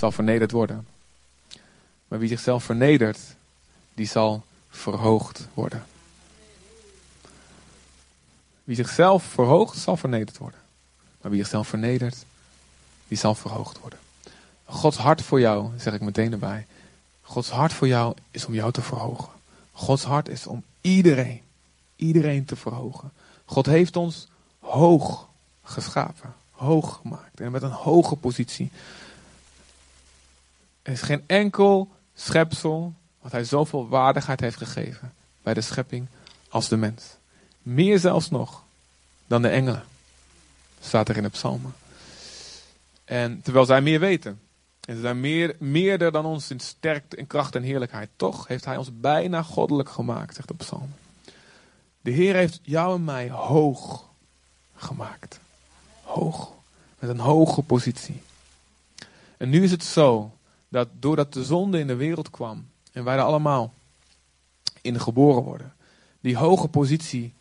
[0.00, 0.86] zal vernederd worden.
[2.08, 3.18] Maar wie zichzelf vernedert,
[3.94, 5.84] die zal verhoogd worden.
[8.64, 10.60] Wie zichzelf verhoogt, zal vernederd worden.
[11.20, 12.24] Maar wie zichzelf vernedert,
[13.08, 13.98] die zal verhoogd worden.
[14.64, 16.66] Gods hart voor jou, zeg ik meteen erbij.
[17.22, 19.28] Gods hart voor jou is om jou te verhogen.
[19.72, 21.40] Gods hart is om iedereen,
[21.96, 23.12] iedereen te verhogen.
[23.44, 24.28] God heeft ons
[24.58, 25.28] hoog
[25.62, 28.70] geschapen, hoog gemaakt en met een hoge positie.
[30.90, 36.06] Er is geen enkel schepsel wat hij zoveel waardigheid heeft gegeven bij de schepping
[36.48, 37.16] als de mens.
[37.62, 38.62] Meer zelfs nog
[39.26, 39.84] dan de engelen,
[40.80, 41.74] staat er in de psalmen.
[43.04, 44.40] En terwijl zij meer weten.
[44.80, 48.08] En ze zijn meer, meerder dan ons in sterkte, in kracht en heerlijkheid.
[48.16, 50.94] Toch heeft hij ons bijna goddelijk gemaakt, zegt de psalm.
[52.00, 54.04] De Heer heeft jou en mij hoog
[54.76, 55.40] gemaakt.
[56.02, 56.52] Hoog.
[56.98, 58.22] Met een hoge positie.
[59.36, 60.30] En nu is het zo
[60.70, 63.72] dat doordat de zonde in de wereld kwam en wij er allemaal
[64.80, 65.72] in geboren worden,
[66.20, 67.32] die hoge positie,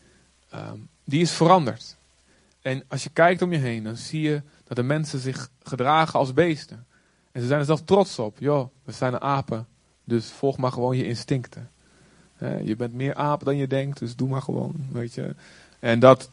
[0.50, 1.96] ehm, die is veranderd.
[2.62, 6.20] En als je kijkt om je heen, dan zie je dat de mensen zich gedragen
[6.20, 6.86] als beesten.
[7.32, 8.40] En ze zijn er zelfs trots op.
[8.40, 9.68] Joh, we zijn een apen,
[10.04, 11.70] dus volg maar gewoon je instincten.
[12.64, 15.36] je bent meer aap dan je denkt, dus doe maar gewoon, weet je.
[15.80, 16.30] En dat,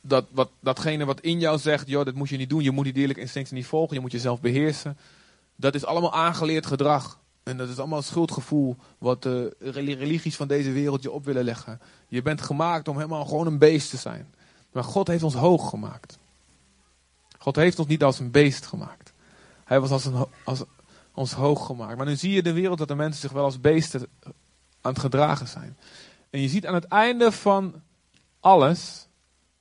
[0.00, 2.62] dat, wat, datgene wat in jou zegt, joh, dat moet je niet doen.
[2.62, 4.96] Je moet die dierlijke instincten niet volgen, je moet jezelf beheersen.
[5.60, 7.18] Dat is allemaal aangeleerd gedrag.
[7.42, 11.80] En dat is allemaal schuldgevoel wat de religies van deze wereld je op willen leggen.
[12.08, 14.34] Je bent gemaakt om helemaal gewoon een beest te zijn.
[14.72, 16.18] Maar God heeft ons hoog gemaakt.
[17.38, 19.12] God heeft ons niet als een beest gemaakt.
[19.64, 20.62] Hij was als, een, als
[21.14, 21.96] ons hoog gemaakt.
[21.96, 24.06] Maar nu zie je de wereld dat de mensen zich wel als beesten
[24.80, 25.76] aan het gedragen zijn.
[26.30, 27.82] En je ziet aan het einde van
[28.40, 29.06] alles,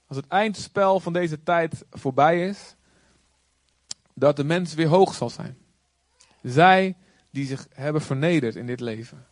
[0.07, 2.75] als het eindspel van deze tijd voorbij is,
[4.13, 5.57] dat de mens weer hoog zal zijn.
[6.43, 6.95] Zij
[7.31, 9.25] die zich hebben vernederd in dit leven.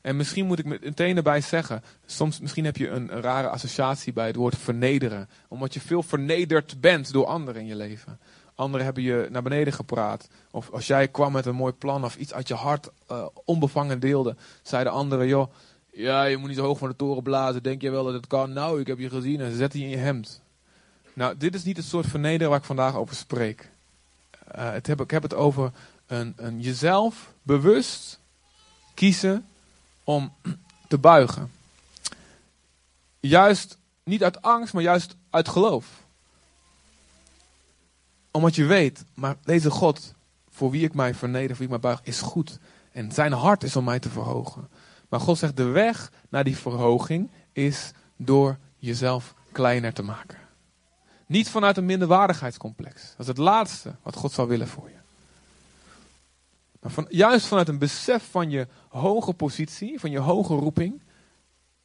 [0.00, 4.26] En misschien moet ik meteen erbij zeggen, soms misschien heb je een, rare associatie bij
[4.26, 5.28] het woord vernederen.
[5.48, 8.18] Omdat je veel vernederd bent door anderen in je leven.
[8.54, 10.28] Anderen hebben je naar beneden gepraat.
[10.50, 14.00] Of als jij kwam met een mooi plan of iets uit je hart uh, onbevangen
[14.00, 15.52] deelde, zeiden anderen, joh,
[15.92, 17.62] ja, je moet niet zo hoog van de toren blazen.
[17.62, 18.52] Denk je wel dat het kan?
[18.52, 20.42] Nou, ik heb je gezien en zet die in je hemd.
[21.12, 23.70] Nou, dit is niet het soort vernederen waar ik vandaag over spreek.
[24.56, 25.72] Uh, het heb, ik heb het over
[26.10, 28.20] een, jezelf bewust
[28.94, 29.46] kiezen
[30.04, 30.32] om
[30.88, 31.52] te buigen.
[33.20, 35.86] Juist niet uit angst, maar juist uit geloof.
[38.30, 40.14] Omdat je weet, maar deze God,
[40.50, 42.58] voor wie ik mij verneder, voor wie ik mij buig, is goed.
[42.92, 44.68] En zijn hart is om mij te verhogen.
[45.08, 50.38] Maar God zegt, de weg naar die verhoging is door jezelf kleiner te maken.
[51.26, 53.02] Niet vanuit een minderwaardigheidscomplex.
[53.10, 54.99] Dat is het laatste wat God zou willen voor je.
[56.80, 61.02] Maar juist vanuit een besef van je hoge positie, van je hoge roeping,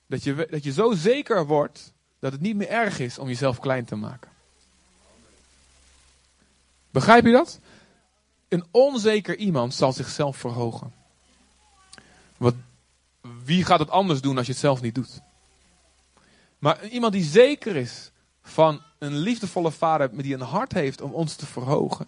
[0.07, 3.59] dat je, dat je zo zeker wordt dat het niet meer erg is om jezelf
[3.59, 4.31] klein te maken.
[6.91, 7.59] Begrijp je dat?
[8.47, 10.93] Een onzeker iemand zal zichzelf verhogen.
[12.37, 12.55] Wat,
[13.43, 15.21] wie gaat het anders doen als je het zelf niet doet?
[16.59, 21.35] Maar iemand die zeker is van een liefdevolle vader die een hart heeft om ons
[21.35, 22.07] te verhogen,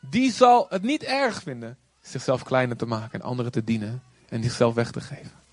[0.00, 4.42] die zal het niet erg vinden zichzelf kleiner te maken en anderen te dienen en
[4.42, 5.44] zichzelf weg te geven.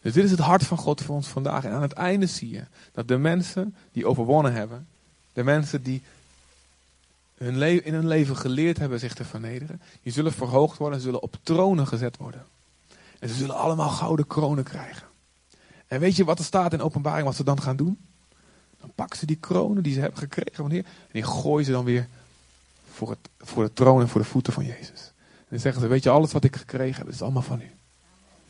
[0.00, 1.64] Dus dit is het hart van God voor ons vandaag.
[1.64, 4.88] En aan het einde zie je dat de mensen die overwonnen hebben,
[5.32, 6.02] de mensen die
[7.36, 11.22] hun in hun leven geleerd hebben zich te vernederen, die zullen verhoogd worden en zullen
[11.22, 12.46] op tronen gezet worden.
[13.18, 15.06] En ze zullen allemaal gouden kronen krijgen.
[15.86, 17.98] En weet je wat er staat in openbaring wat ze dan gaan doen?
[18.94, 20.70] Dan ze die kronen die ze hebben gekregen van.
[20.70, 22.08] En die gooien ze dan weer
[22.90, 25.12] voor, het, voor de troon en voor de voeten van Jezus.
[25.48, 27.70] En zeggen ze, weet je, alles wat ik gekregen heb, is allemaal van u.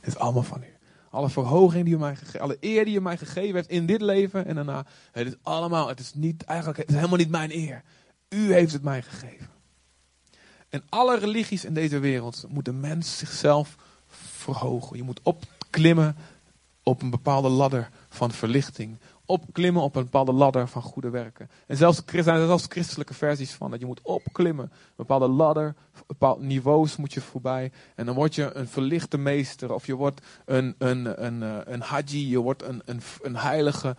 [0.00, 0.76] Het is allemaal van u.
[1.10, 4.00] Alle verhoging die u mij gegeven, alle eer die u mij gegeven heeft in dit
[4.00, 4.86] leven en daarna.
[5.12, 7.82] Het is allemaal, het is niet, eigenlijk, het is helemaal niet mijn eer.
[8.28, 9.48] U heeft het mij gegeven.
[10.68, 13.76] En alle religies in deze wereld moet de mens zichzelf
[14.08, 14.96] verhogen.
[14.96, 16.16] Je moet opklimmen
[16.82, 18.98] op een bepaalde ladder van verlichting
[19.28, 21.50] opklimmen op een bepaalde ladder van goede werken.
[21.66, 24.64] En zelfs, er zijn zelfs christelijke versies van dat je moet opklimmen.
[24.64, 25.74] Een bepaalde ladder,
[26.06, 27.72] bepaalde niveaus moet je voorbij.
[27.94, 29.72] En dan word je een verlichte meester.
[29.72, 33.36] Of je wordt een, een, een, een, eh, een haji, je wordt een, een, een
[33.36, 33.96] heilige.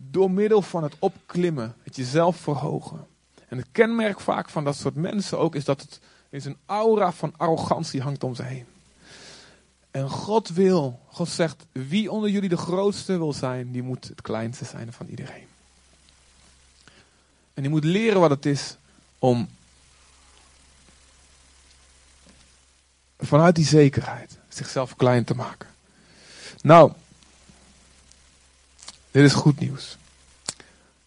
[0.00, 3.06] Door middel van het opklimmen, het jezelf verhogen.
[3.48, 7.12] En het kenmerk vaak van dat soort mensen ook is dat het is een aura
[7.12, 8.71] van arrogantie hangt om ze heen.
[9.92, 14.22] En God wil, God zegt, wie onder jullie de grootste wil zijn, die moet het
[14.22, 15.46] kleinste zijn van iedereen.
[17.54, 18.76] En die moet leren wat het is
[19.18, 19.48] om
[23.18, 25.68] vanuit die zekerheid zichzelf klein te maken.
[26.62, 26.92] Nou,
[29.10, 29.96] dit is goed nieuws.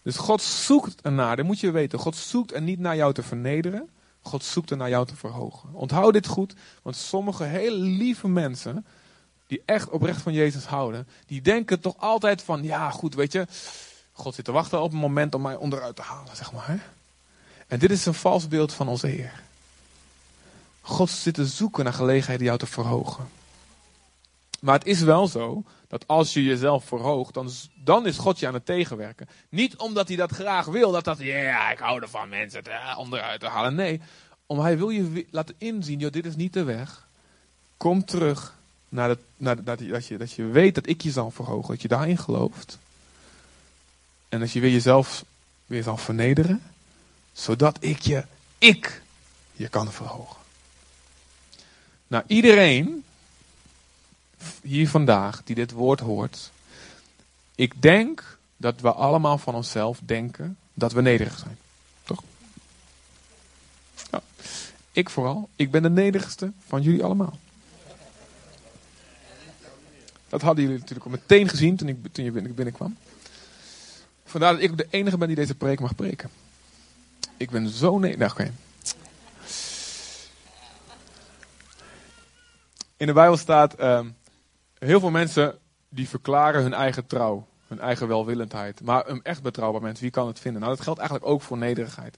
[0.02, 2.00] Dus God zoekt ernaar, dat moet je weten.
[2.00, 3.90] God zoekt er niet naar jou te vernederen.
[4.27, 5.69] God zoekt er naar jou te verhogen.
[5.74, 8.86] Onthoud dit goed, want sommige hele lieve mensen,
[9.48, 13.48] die echt oprecht van Jezus houden, die denken toch altijd van, ja goed, weet je,
[14.12, 16.89] God zit te wachten op een moment om mij onderuit te halen, zeg maar.
[17.68, 19.44] En dit is een vals beeld van onze Heer.
[20.81, 23.28] God zit te zoeken naar gelegenheden jou te verhogen.
[24.66, 27.50] Maar het is wel zo dat als je jezelf verhoogt, dan,
[27.84, 29.28] dan is God je aan het tegenwerken.
[29.50, 33.40] Niet omdat hij dat graag wil, dat dat, ja, ik hou ervan mensen te, onderuit
[33.40, 33.76] te halen.
[33.76, 34.02] Nee,
[34.46, 37.08] om hij wil je laten inzien, joh, dit is niet de weg.
[37.78, 38.56] Kom terug
[38.90, 41.82] naar, naar dat, je, dat, je, dat je weet dat ik je zal verhogen, dat
[41.82, 42.80] je daarin gelooft.
[44.30, 45.26] En als je weer jezelf
[45.66, 46.64] weer zal vernederen,
[47.34, 48.24] zodat ik je,
[48.58, 49.02] ik
[49.52, 50.38] je kan verhogen.
[52.08, 53.04] Nou, iedereen
[54.62, 56.51] hier vandaag die dit woord hoort,
[57.56, 61.57] ik denk dat we allemaal van onszelf denken dat we nederig zijn.
[62.03, 62.24] Toch?
[64.12, 64.21] Ja.
[64.92, 65.50] Ik vooral.
[65.56, 67.39] Ik ben de nederigste van jullie allemaal.
[70.30, 72.97] Dat hadden jullie natuurlijk al meteen gezien toen ik, toen binnenkwam.
[74.25, 76.30] Vandaar dat ik de enige ben die deze preek mag preken.
[77.38, 78.38] Ik ben zo nederig.
[78.38, 78.51] Nou,
[82.97, 84.00] In de Bijbel staat, uh,
[84.80, 85.57] heel veel mensen
[85.89, 88.81] die verklaren hun eigen trouw, hun eigen welwillendheid.
[88.81, 90.62] Maar een echt betrouwbaar mens, wie kan het vinden?
[90.62, 92.18] Nou, dat geldt eigenlijk ook voor nederigheid.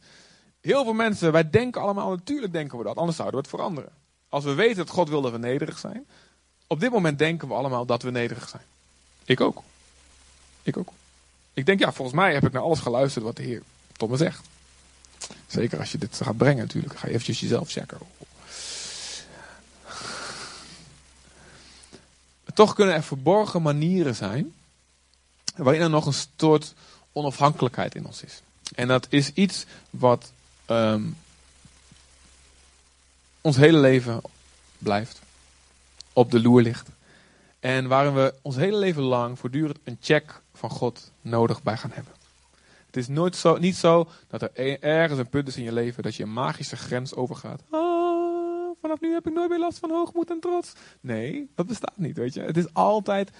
[0.61, 3.91] Heel veel mensen, wij denken allemaal, natuurlijk denken we dat, anders zouden we het veranderen.
[4.29, 6.07] Als we weten dat God wil dat we nederig zijn,
[6.67, 8.63] op dit moment denken we allemaal dat we nederig zijn.
[9.25, 9.63] Ik ook.
[10.63, 10.89] Ik ook.
[11.53, 13.61] Ik denk, ja, volgens mij heb ik naar alles geluisterd wat de Heer
[13.91, 14.47] tot me zegt.
[15.47, 16.97] Zeker als je dit gaat brengen natuurlijk.
[16.97, 17.97] Ga je eventjes jezelf checken.
[22.57, 24.53] Toch kunnen er verborgen manieren zijn
[25.55, 26.73] waarin er nog een soort
[27.11, 28.41] onafhankelijkheid in ons is.
[28.75, 30.31] En dat is iets wat
[30.67, 31.17] um,
[33.41, 34.21] ons hele leven
[34.77, 35.21] blijft,
[36.13, 36.89] op de loer ligt.
[37.59, 41.91] En waarin we ons hele leven lang voortdurend een check van God nodig bij gaan
[41.93, 42.13] hebben.
[42.85, 45.73] Het is nooit zo, niet zo dat er e-, ergens een punt is in je
[45.73, 47.61] leven dat je een magische grens overgaat.
[47.69, 47.86] Ah,
[48.81, 50.73] vanaf nu heb ik nooit meer last van hoogmoed en trots.
[50.99, 52.41] Nee, dat bestaat niet, weet je.
[52.41, 53.31] Het is altijd,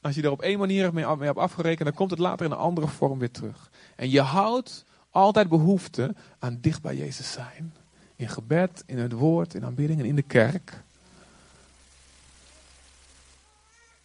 [0.00, 2.58] als je er op één manier mee, hebt afgerekend, dan komt het later in een
[2.58, 3.70] andere vorm weer terug.
[3.96, 7.74] En je houdt altijd behoefte aan dicht bij Jezus zijn.
[8.16, 10.82] In gebed, in het woord, in aanbidding en in de kerk.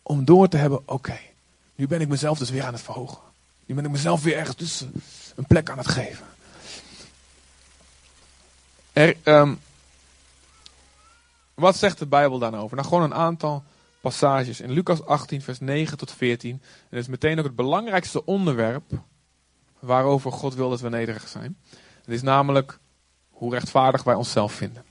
[0.01, 1.19] Om door te hebben, oké,
[1.75, 3.21] nu ben ik mezelf dus weer aan het verhogen.
[3.65, 4.91] Nu ben ik mezelf weer ergens tussen
[5.35, 6.25] een plek aan het geven.
[8.93, 9.59] Er, um,
[11.55, 12.75] wat zegt de Bijbel dan over?
[12.75, 13.63] Nou, gewoon een aantal
[14.01, 14.61] passages.
[14.61, 16.51] In Lucas 18, vers 9 tot 14.
[16.51, 18.83] En dat is meteen ook het belangrijkste onderwerp
[19.79, 21.57] waarover God wil dat we nederig zijn.
[22.03, 22.79] Het is namelijk
[23.29, 24.83] hoe rechtvaardig wij onszelf vinden.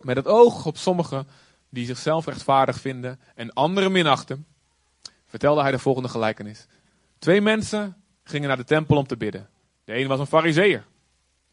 [0.00, 1.28] Met het oog op sommigen
[1.68, 4.46] die zichzelf rechtvaardig vinden en anderen minachten,
[5.26, 6.66] vertelde hij de volgende gelijkenis.
[7.18, 9.48] Twee mensen gingen naar de tempel om te bidden.
[9.84, 10.84] De een was een fariseer.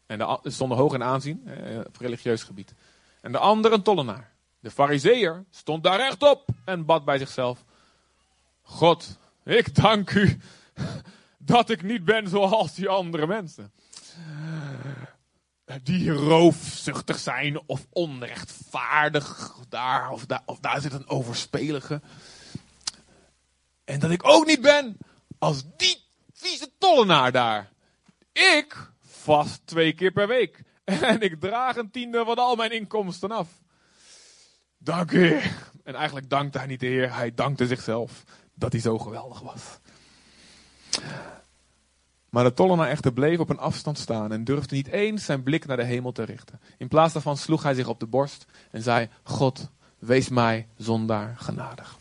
[0.06, 2.74] En de stonden hoog in aanzien eh, op religieus gebied.
[3.20, 4.32] En de ander een tollenaar.
[4.60, 7.64] De fariseer stond daar rechtop en bad bij zichzelf.
[8.62, 10.40] God, ik dank u
[11.38, 13.72] dat ik niet ben zoals die andere mensen.
[15.82, 19.56] Die roofzuchtig zijn of onrechtvaardig.
[19.68, 22.00] Daar of daar, of daar zit een overspelige.
[23.84, 24.96] En dat ik ook niet ben
[25.38, 27.70] als die vieze tollenaar daar.
[28.32, 30.62] Ik vast twee keer per week.
[31.12, 33.48] En ik draag een tiende van al mijn inkomsten af.
[34.78, 35.40] Dank u.
[35.84, 39.78] En eigenlijk dankte hij niet de Heer, hij dankte zichzelf dat hij zo geweldig was.
[42.28, 45.66] Maar de tollenaar echter bleef op een afstand staan en durfde niet eens zijn blik
[45.66, 46.60] naar de hemel te richten.
[46.78, 51.34] In plaats daarvan sloeg hij zich op de borst en zei: God, wees mij zondaar
[51.38, 51.98] genadig.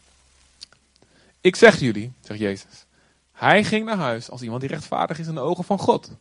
[1.41, 2.85] Ik zeg jullie, zegt Jezus.
[3.31, 6.11] Hij ging naar huis als iemand die rechtvaardig is in de ogen van God.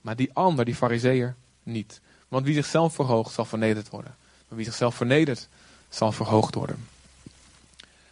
[0.00, 2.00] Maar die ander, die fariseer, niet.
[2.28, 4.14] Want wie zichzelf verhoogt, zal vernederd worden.
[4.48, 5.48] Maar wie zichzelf vernedert,
[5.88, 6.88] zal verhoogd worden.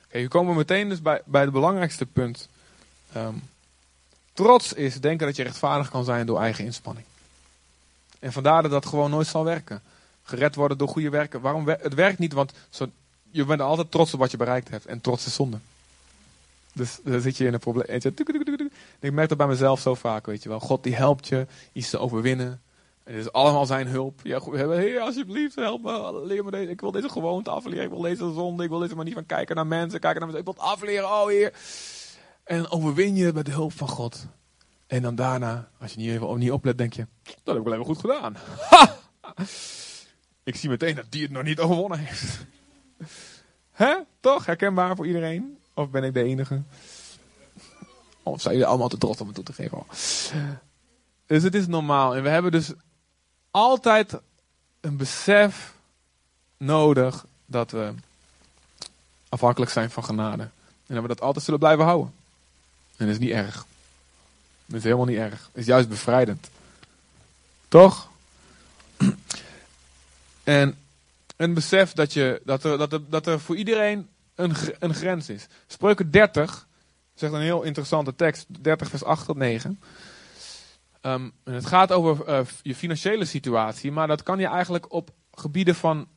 [0.07, 2.49] Oké, hier komen we meteen dus bij, bij het belangrijkste punt.
[3.17, 3.43] Um,
[4.33, 7.07] trots is denken dat je rechtvaardig kan zijn door eigen inspanning.
[8.19, 9.83] En vandaar dat dat gewoon nooit zal werken.
[10.23, 11.41] Gered worden door goede werken.
[11.41, 11.69] Waarom?
[11.69, 12.91] Het werkt niet, want zo,
[13.31, 14.87] je bent altijd trots op wat je bereikt hebt.
[14.87, 15.59] En trots is zonde.
[16.73, 18.01] Dus dan zit je in een probleem.
[19.01, 20.61] Ik merk dat bij mezelf zo vaak, weet je wel.
[20.61, 22.61] God die helpt je iets te overwinnen.
[23.07, 24.21] Dit is allemaal zijn hulp.
[24.23, 26.21] Ja, Heer, alsjeblieft, help me.
[26.25, 26.71] Leer me deze.
[26.71, 27.85] Ik wil deze gewoonte afleren.
[27.85, 28.63] Ik wil deze zonde.
[28.63, 30.01] Ik wil deze manier van kijken naar mensen.
[30.01, 30.47] Kijken naar mensen.
[30.47, 31.05] Ik wil het afleren.
[31.05, 31.53] Oh, Heer.
[32.45, 34.27] En overwin je het met de hulp van God.
[34.87, 37.73] En dan daarna, als je niet even niet oplet, denk je: dat heb ik wel
[37.73, 38.37] even goed gedaan.
[40.45, 42.47] Ik zie meteen dat die het nog niet overwonnen heeft.
[43.83, 43.97] Hè?
[44.21, 44.47] Toch?
[44.47, 45.59] Herkenbaar voor iedereen?
[45.75, 46.63] Of ben ik de enige?
[48.23, 49.83] Of zijn jullie allemaal te trots om het toe te geven?
[51.27, 52.17] Dus het is normaal.
[52.17, 52.73] En we hebben dus
[53.57, 54.19] altijd
[54.81, 55.73] een besef
[56.57, 57.93] nodig dat we
[59.29, 60.43] afhankelijk zijn van genade.
[60.87, 62.15] En dat we dat altijd zullen blijven houden.
[62.97, 63.67] En dat is niet erg.
[64.67, 65.51] Dat is helemaal niet erg.
[65.53, 66.51] Is juist bevrijdend.
[67.69, 68.09] Toch?
[70.45, 70.79] En
[71.37, 75.29] een besef dat, je, dat, er, dat, er, dat er voor iedereen een, een grens
[75.29, 75.47] is.
[75.67, 76.67] Spreuken 30
[77.15, 78.47] zegt een heel interessante tekst.
[78.49, 79.79] 30 vers 8 tot 9.
[81.07, 85.75] En het gaat over uh, je financiële situatie, maar dat kan je eigenlijk op gebieden
[85.75, 86.09] van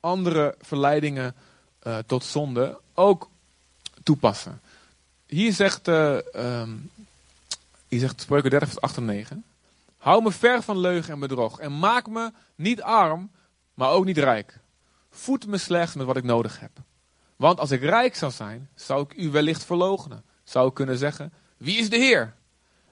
[0.00, 1.34] andere verleidingen
[1.82, 3.30] uh, tot zonde ook
[4.02, 4.60] toepassen.
[5.26, 6.18] Hier zegt, uh,
[7.88, 9.44] hier zegt Spreuken 30 vers 8 en 9.
[9.96, 13.30] Hou me ver van leugen en bedrog en maak me niet arm,
[13.74, 14.58] maar ook niet rijk.
[15.10, 16.72] Voed me slechts met wat ik nodig heb.
[17.36, 20.24] Want als ik rijk zou zijn, zou ik u wellicht verloochenen.
[20.44, 22.34] Zou ik kunnen zeggen, wie is de Heer?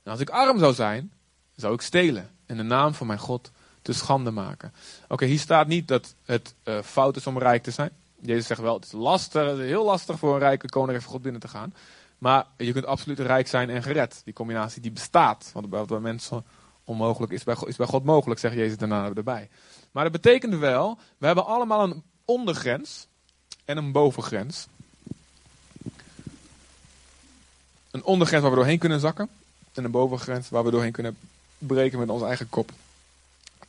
[0.02, 1.12] En als ik arm zou zijn,
[1.60, 3.50] zou ik stelen en de naam van mijn God
[3.82, 4.72] te schande maken.
[5.08, 7.90] Oké, hier staat niet dat het uh, fout is om rijk te zijn.
[8.20, 11.40] Jezus zegt wel, het is lastig, heel lastig voor een rijke koning van God binnen
[11.40, 11.74] te gaan.
[12.18, 14.20] Maar je kunt absoluut rijk zijn en gered.
[14.24, 15.50] Die combinatie die bestaat.
[15.52, 16.44] Want bij mensen
[16.84, 19.48] onmogelijk is bij, is bij God mogelijk, zegt Jezus daarna erbij.
[19.92, 23.06] Maar dat betekent wel, we hebben allemaal een ondergrens
[23.64, 24.66] en een bovengrens.
[27.90, 29.28] Een ondergrens waar we doorheen kunnen zakken.
[29.72, 31.16] En een bovengrens waar we doorheen kunnen
[31.58, 32.70] breken met onze eigen kop.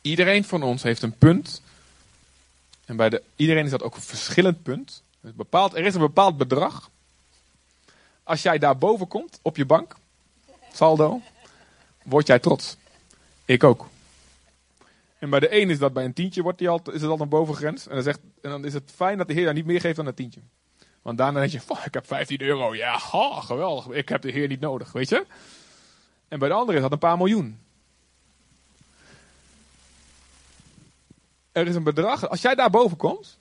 [0.00, 1.62] Iedereen van ons heeft een punt.
[2.84, 5.02] En bij de, iedereen is dat ook een verschillend punt.
[5.52, 6.90] Er is een bepaald bedrag.
[8.22, 9.96] Als jij daar boven komt, op je bank,
[10.72, 11.20] saldo,
[12.02, 12.76] word jij trots.
[13.44, 13.88] Ik ook.
[15.18, 17.20] En bij de een is dat bij een tientje wordt die al, is het al
[17.20, 17.86] een bovengrens.
[17.86, 19.96] En dan, zegt, en dan is het fijn dat de Heer daar niet meer geeft
[19.96, 20.40] dan een tientje.
[21.02, 22.74] Want daarna denk je, ik heb 15 euro.
[22.74, 23.86] Ja, ha, geweldig.
[23.86, 25.26] Ik heb de Heer niet nodig, weet je.
[26.28, 27.58] En bij de andere is dat een paar miljoen.
[31.52, 32.28] Er is een bedrag.
[32.28, 33.38] Als jij daar boven komt,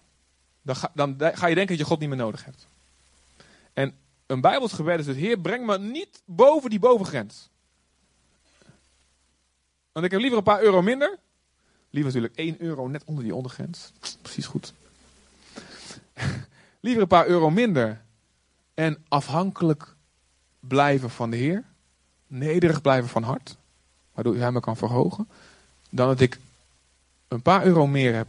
[0.62, 2.68] dan ga, dan ga je denken dat je God niet meer nodig hebt.
[3.74, 7.50] En een Bijbels gebed is dus, Heer, breng me niet boven die bovengrens.
[9.92, 11.20] Want ik heb liever een paar euro minder.
[11.90, 13.92] Liever natuurlijk 1 euro net onder die ondergrens.
[14.22, 14.74] Precies goed.
[16.80, 18.02] liever een paar euro minder.
[18.74, 19.96] En afhankelijk
[20.60, 21.64] blijven van de Heer.
[22.28, 23.58] Nederig blijven van hart.
[24.14, 25.30] Waardoor hij me kan verhogen.
[25.90, 26.40] Dan dat ik
[27.30, 28.28] een paar euro meer heb.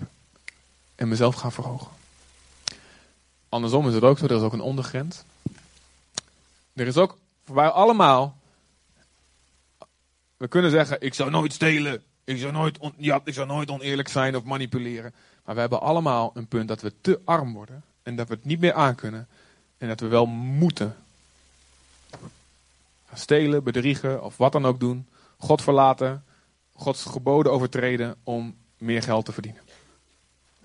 [0.95, 1.91] En mezelf ga verhogen.
[3.49, 4.25] Andersom is het ook zo.
[4.25, 5.23] Er is ook een ondergrens.
[6.73, 8.39] Er is ook voor wij allemaal
[10.41, 12.03] we kunnen zeggen, ik zou nooit stelen.
[12.25, 15.15] Ik zou nooit, ja, ik zou nooit oneerlijk zijn of manipuleren.
[15.45, 17.83] Maar we hebben allemaal een punt dat we te arm worden.
[18.03, 19.29] En dat we het niet meer aankunnen.
[19.79, 20.97] En dat we wel moeten.
[23.15, 25.09] Stelen, bedriegen of wat dan ook doen.
[25.39, 26.25] God verlaten.
[26.73, 29.63] Gods geboden overtreden om meer geld te verdienen.
[29.67, 29.75] Dat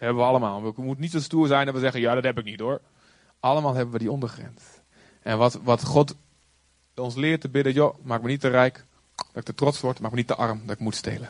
[0.04, 0.64] hebben we allemaal.
[0.64, 2.82] We moeten niet zo stoer zijn dat we zeggen, ja dat heb ik niet hoor.
[3.40, 4.62] Allemaal hebben we die ondergrens.
[5.22, 6.16] En wat, wat God
[6.96, 8.86] ons leert te bidden, joh, maak me niet te rijk.
[9.16, 11.30] Dat ik te trots word, maar niet te arm dat ik moet stelen.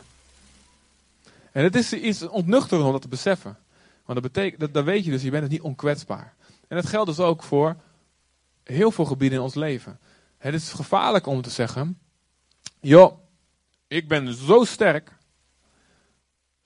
[1.52, 3.58] En het is iets ontnuchterend om dat te beseffen.
[4.04, 6.34] Want dat betekent, dat, dat weet je dus, je bent dus niet onkwetsbaar.
[6.68, 7.76] En dat geldt dus ook voor
[8.64, 9.98] heel veel gebieden in ons leven.
[10.38, 11.98] Het is gevaarlijk om te zeggen,
[12.80, 13.18] joh,
[13.88, 15.15] ik ben zo sterk.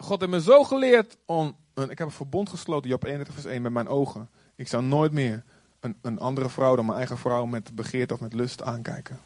[0.01, 3.63] God heeft me zo geleerd om, ik heb een verbond gesloten, Job 31 vers 1,
[3.63, 4.29] met mijn ogen.
[4.57, 5.45] Ik zou nooit meer
[5.81, 9.21] een, een andere vrouw dan mijn eigen vrouw met begeerte of met lust aankijken.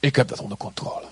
[0.00, 1.06] Ik heb dat onder controle.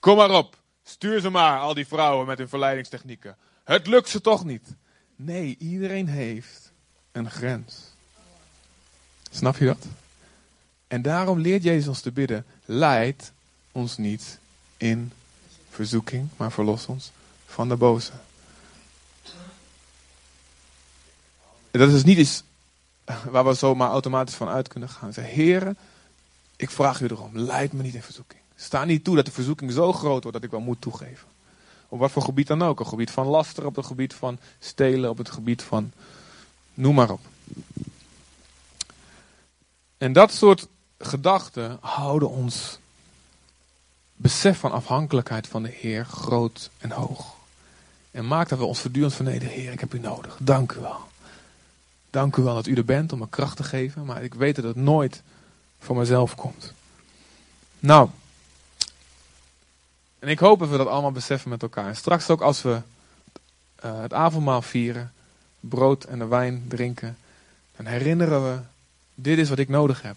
[0.00, 0.56] Kom maar op.
[0.82, 3.36] Stuur ze maar, al die vrouwen met hun verleidingstechnieken.
[3.64, 4.74] Het lukt ze toch niet.
[5.16, 6.72] Nee, iedereen heeft
[7.12, 7.94] een grens.
[9.30, 9.86] Snap je dat?
[10.86, 13.32] En daarom leert Jezus ons te bidden: leid
[13.72, 14.38] ons niet
[14.76, 15.12] in
[15.74, 17.10] verzoeking, maar verlos ons
[17.46, 18.12] van de boze.
[21.70, 22.42] Dat is niet iets
[23.30, 25.12] waar we zomaar automatisch van uit kunnen gaan.
[25.12, 25.76] Zeg, heren,
[26.56, 28.40] ik vraag u erom, leid me niet in verzoeking.
[28.56, 31.28] Sta niet toe dat de verzoeking zo groot wordt dat ik wel moet toegeven.
[31.88, 32.70] Op wat voor gebied dan ook.
[32.70, 35.92] Op het gebied van laster, op het gebied van stelen, op het gebied van.
[36.74, 37.20] Noem maar op.
[39.98, 42.78] En dat soort gedachten houden ons
[44.16, 47.34] besef van afhankelijkheid van de Heer groot en hoog.
[48.10, 49.54] En maak dat we ons voortdurend vernederen.
[49.54, 50.36] Heer, ik heb u nodig.
[50.40, 51.00] Dank u wel.
[52.10, 54.04] Dank u wel dat u er bent om me kracht te geven.
[54.04, 55.22] Maar ik weet dat het nooit
[55.78, 56.72] voor mezelf komt.
[57.78, 58.08] Nou.
[60.18, 61.86] En ik hoop dat we dat allemaal beseffen met elkaar.
[61.86, 62.80] En straks ook als we
[63.84, 65.12] uh, het avondmaal vieren.
[65.60, 67.16] Brood en de wijn drinken.
[67.76, 68.58] Dan herinneren we.
[69.14, 70.16] Dit is wat ik nodig heb.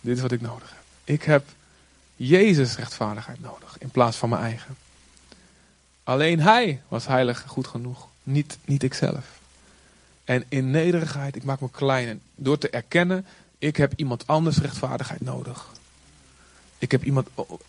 [0.00, 0.82] Dit is wat ik nodig heb.
[1.04, 1.44] Ik heb
[2.16, 3.78] Jezus rechtvaardigheid nodig.
[3.78, 4.76] In plaats van mijn eigen.
[6.04, 8.08] Alleen Hij was heilig goed genoeg.
[8.22, 9.40] Niet, niet ikzelf.
[10.24, 12.08] En in nederigheid, ik maak me klein.
[12.08, 13.26] En door te erkennen,
[13.58, 15.68] ik heb iemand anders rechtvaardigheid nodig.
[16.78, 17.28] Ik heb iemand.
[17.34, 17.60] Oh, oh.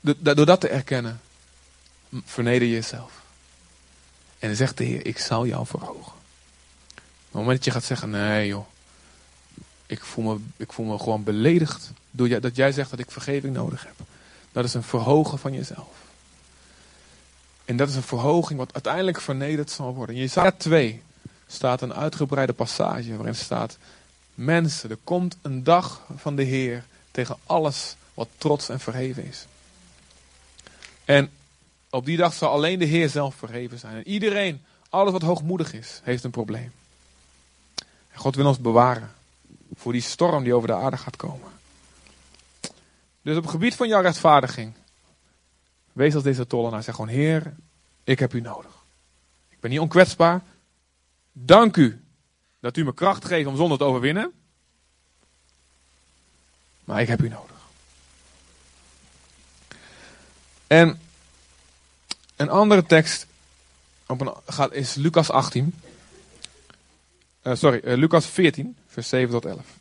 [0.00, 1.20] door dat te erkennen,
[2.24, 3.22] verneder jezelf.
[4.38, 6.12] En dan zegt de Heer, ik zal jou verhogen.
[6.12, 8.66] Op het moment dat je gaat zeggen, nee joh,
[9.86, 11.90] ik voel me, ik voel me gewoon beledigd
[12.26, 14.06] dat jij zegt dat ik vergeving nodig heb.
[14.52, 16.06] Dat is een verhogen van jezelf.
[17.64, 20.14] En dat is een verhoging wat uiteindelijk vernederd zal worden.
[20.14, 21.02] In Jezaja 2
[21.46, 23.78] staat een uitgebreide passage waarin staat...
[24.34, 29.46] Mensen, er komt een dag van de Heer tegen alles wat trots en verheven is.
[31.04, 31.30] En
[31.90, 33.96] op die dag zal alleen de Heer zelf verheven zijn.
[33.96, 36.72] En iedereen, alles wat hoogmoedig is, heeft een probleem.
[38.10, 39.12] En God wil ons bewaren
[39.74, 41.50] voor die storm die over de aarde gaat komen.
[43.28, 44.74] Dus op het gebied van jouw rechtvaardiging,
[45.92, 46.82] wees als deze tollenaar.
[46.82, 47.54] Zeg gewoon, Heer,
[48.04, 48.70] ik heb u nodig.
[49.48, 50.42] Ik ben niet onkwetsbaar.
[51.32, 52.04] Dank u
[52.60, 54.32] dat u me kracht geeft om zonder te overwinnen.
[56.84, 57.56] Maar ik heb u nodig.
[60.66, 61.00] En
[62.36, 63.26] een andere tekst
[64.06, 65.74] op een, gaat, is Lucas 18.
[67.42, 69.77] Uh, sorry, uh, Lucas 14, vers 7 tot 11.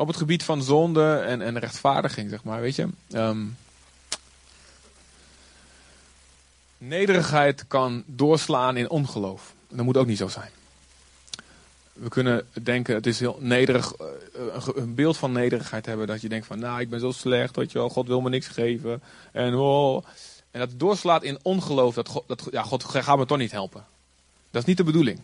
[0.00, 2.88] Op het gebied van zonde en, en rechtvaardiging, zeg maar, weet je.
[3.12, 3.56] Um,
[6.78, 9.54] nederigheid kan doorslaan in ongeloof.
[9.68, 10.50] Dat moet ook niet zo zijn.
[11.92, 16.06] We kunnen denken, het is heel nederig, eh, een beeld van nederigheid hebben.
[16.06, 18.28] Dat je denkt van, nou, ik ben zo slecht, weet je wel, God wil me
[18.28, 19.02] niks geven.
[19.32, 20.04] En, oh,
[20.50, 23.84] en dat doorslaat in ongeloof, dat, God, dat ja, God gaat me toch niet helpen.
[24.50, 25.20] Dat is niet de bedoeling.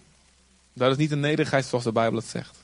[0.73, 2.64] Dat is niet een nederigheid zoals de Bijbel het zegt.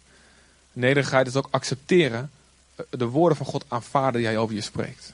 [0.72, 2.30] Nederigheid is ook accepteren,
[2.74, 5.12] eh, de woorden van God aanvaarden die hij over je spreekt.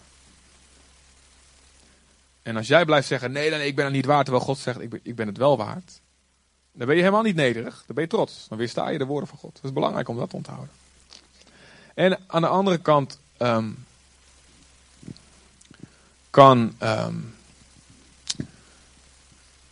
[2.43, 4.81] En als jij blijft zeggen, nee, nee, ik ben er niet waard, terwijl God zegt,
[4.81, 6.01] ik ben, ik ben het wel waard.
[6.73, 8.47] Dan ben je helemaal niet nederig, dan ben je trots.
[8.49, 9.57] Dan weersta je de woorden van God.
[9.57, 10.71] Het is belangrijk om dat te onthouden.
[11.95, 13.85] En aan de andere kant um,
[16.31, 16.75] kan.
[16.83, 17.35] Um,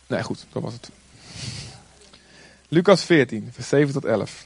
[0.07, 0.89] nee, goed, dat was het.
[2.67, 4.45] Lucas 14, vers 7 tot 11.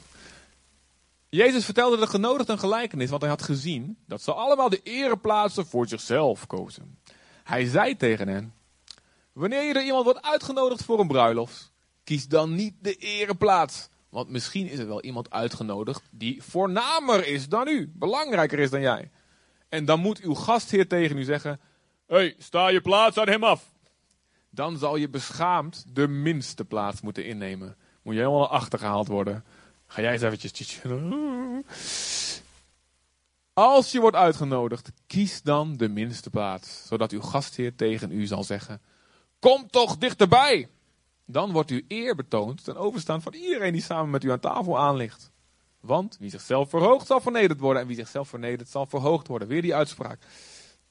[1.30, 5.66] Jezus vertelde de genodigden een gelijkenis, want hij had gezien dat ze allemaal de ereplaatsen
[5.66, 6.98] voor zichzelf kozen.
[7.44, 8.54] Hij zei tegen hen:
[9.32, 11.72] Wanneer je er iemand wordt uitgenodigd voor een bruiloft,
[12.04, 13.88] kies dan niet de ereplaats.
[14.08, 18.80] Want misschien is er wel iemand uitgenodigd die voornamer is dan u, belangrijker is dan
[18.80, 19.10] jij.
[19.68, 21.60] En dan moet uw gastheer tegen u zeggen:
[22.06, 23.72] Hé, hey, sta je plaats aan hem af.
[24.50, 27.76] Dan zal je beschaamd de minste plaats moeten innemen.
[28.02, 29.44] Moet je helemaal naar achter gehaald worden.
[29.90, 30.80] Ga jij eens eventjes.
[33.52, 38.44] Als je wordt uitgenodigd, kies dan de minste plaats, zodat uw gastheer tegen u zal
[38.44, 38.80] zeggen:
[39.38, 40.68] Kom toch dichterbij!
[41.24, 44.78] Dan wordt uw eer betoond ten overstaan van iedereen die samen met u aan tafel
[44.78, 45.30] aanligt.
[45.80, 49.48] Want wie zichzelf verhoogt zal vernederd worden en wie zichzelf vernedert zal verhoogd worden.
[49.48, 50.18] Weer die uitspraak.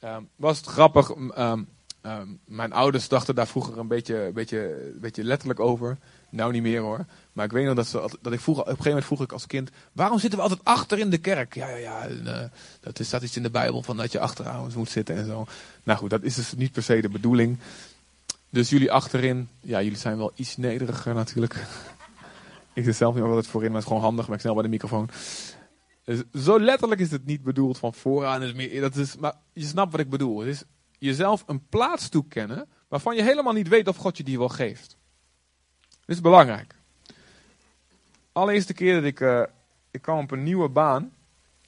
[0.04, 1.10] Um, was het grappig.
[1.10, 1.68] Um,
[2.02, 5.98] um, mijn ouders dachten daar vroeger een beetje, beetje, beetje letterlijk over.
[6.30, 7.06] Nou niet meer hoor.
[7.34, 9.48] Maar ik weet nog dat, dat ik vroeger, op een gegeven moment vroeg ik als
[9.48, 11.56] kind, waarom zitten we altijd achter in de kerk?
[11.56, 12.42] Ja, ja, ja, uh,
[12.80, 15.46] dat is, staat iets in de Bijbel van dat je achteraan moet zitten en zo.
[15.84, 17.58] Nou goed, dat is dus niet per se de bedoeling.
[18.50, 21.56] Dus jullie achterin, ja, jullie zijn wel iets nederiger natuurlijk.
[22.74, 24.64] ik zit zelf niet altijd voorin, maar het is gewoon handig, maar ik snel bij
[24.64, 25.10] de microfoon.
[26.04, 28.44] Dus zo letterlijk is het niet bedoeld van vooraan.
[28.44, 30.40] Is meer, dat is, maar je snapt wat ik bedoel.
[30.40, 30.64] Het is
[31.00, 34.98] jezelf een plaats toekennen waarvan je helemaal niet weet of God je die wel geeft.
[36.10, 36.76] Dit is belangrijk.
[38.32, 39.44] Allereerste keer dat ik, uh,
[39.92, 41.12] ik kwam op een nieuwe baan.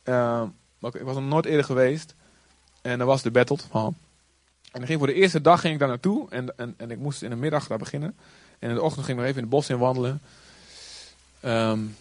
[0.04, 0.44] Uh,
[0.80, 2.16] ik was nog nooit eerder geweest.
[2.82, 3.58] En dat was de battle.
[3.72, 3.86] Oh.
[3.86, 3.94] En
[4.72, 6.30] dan ging voor de eerste dag ging ik daar naartoe.
[6.30, 8.16] En, en, en ik moest in de middag daar beginnen.
[8.60, 10.22] En in de ochtend ging ik nog even in het bos in wandelen.
[11.46, 11.96] Um,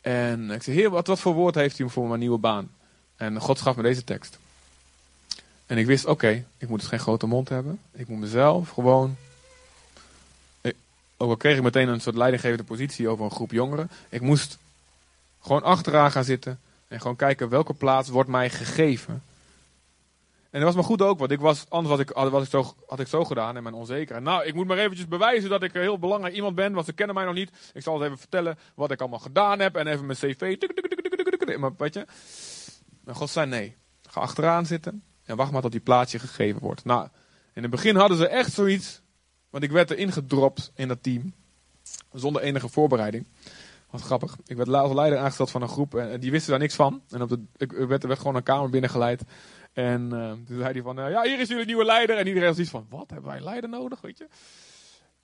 [0.00, 2.70] en ik zei, heer, wat, wat voor woord heeft u voor mijn nieuwe baan?
[3.16, 4.38] En God gaf me deze tekst.
[5.66, 7.80] En ik wist, oké, ik moet dus geen grote mond hebben.
[7.92, 9.16] Ik moet mezelf gewoon
[11.16, 13.90] ook al kreeg ik meteen een soort leidinggevende positie over een groep jongeren.
[14.08, 14.58] Ik moest
[15.40, 19.22] Gewoon achteraan gaan zitten en gewoon kijken welke plaats wordt mij gegeven.
[20.50, 22.74] En dat was maar goed ook, want ik was, anders had ik, had, ik zo,
[22.86, 24.24] had ik zo gedaan en mijn onzekerheid.
[24.24, 27.14] Nou, ik moet maar eventjes bewijzen dat ik heel belangrijk iemand ben, want ze kennen
[27.14, 27.50] mij nog niet.
[27.72, 30.56] Ik zal eens even vertellen wat ik allemaal gedaan heb en even mijn cv.
[31.58, 32.06] Maar weet je,
[33.04, 33.76] en God zei nee.
[34.08, 36.84] Ga achteraan zitten en wacht maar tot die plaatsje gegeven wordt.
[36.84, 37.08] Nou,
[37.52, 39.00] in het begin hadden ze echt zoiets,
[39.56, 41.34] want ik werd erin gedropt in dat team.
[42.12, 43.26] Zonder enige voorbereiding.
[43.90, 44.36] Wat grappig.
[44.46, 47.02] Ik werd als leider aangesteld van een groep en die wisten daar niks van.
[47.10, 49.22] En op de, ik werd, er werd gewoon een kamer binnengeleid.
[49.72, 52.16] En uh, toen zei hij van, uh, ja, hier is jullie nieuwe leider.
[52.16, 54.28] En iedereen was iets van, wat, hebben wij een leider nodig, weet je?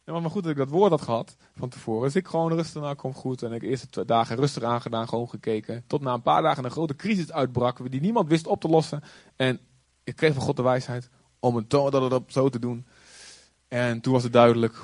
[0.04, 2.02] Maar goed dat ik dat woord had gehad van tevoren.
[2.02, 3.42] Dus ik gewoon rustig, nou kom goed.
[3.42, 5.84] En ik eerste twee dagen rustig aangedaan, gewoon gekeken.
[5.86, 9.02] Tot na een paar dagen een grote crisis uitbrak, die niemand wist op te lossen.
[9.36, 9.60] En
[10.04, 12.86] ik kreeg van God de wijsheid om het dat zo te doen.
[13.72, 14.76] En toen was het duidelijk,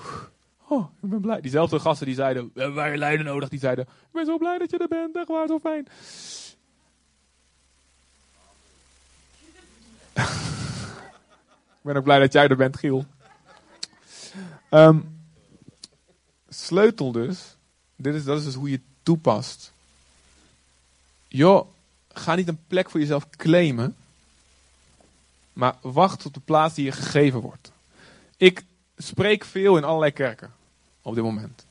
[0.68, 1.40] oh, ik ben blij.
[1.40, 3.48] Diezelfde gasten die zeiden, we hebben wij nodig.
[3.48, 5.86] Die zeiden, ik ben zo blij dat je er bent, echt waar, zo fijn.
[11.78, 13.04] ik ben ook blij dat jij er bent, Giel.
[14.70, 15.20] Um,
[16.48, 17.56] sleutel dus,
[17.96, 19.72] dit is, dat is dus hoe je toepast.
[21.26, 21.68] Joh,
[22.12, 23.96] ga niet een plek voor jezelf claimen,
[25.52, 27.72] maar wacht op de plaats die je gegeven wordt.
[28.36, 28.66] Ik
[28.98, 30.52] spreek veel in allerlei kerken
[31.02, 31.66] op dit moment.